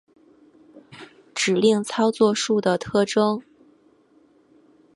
[1.35, 3.43] 指令操作数的特征